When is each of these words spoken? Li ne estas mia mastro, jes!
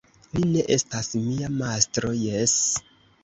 Li 0.37 0.45
ne 0.53 0.63
estas 0.75 1.09
mia 1.25 1.51
mastro, 1.59 2.11
jes! 2.23 2.57